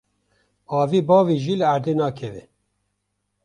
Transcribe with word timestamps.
Avê 0.81 0.99
biavêjî 1.07 1.55
li 1.59 1.65
erdê 1.73 1.93
nakeve. 1.99 2.43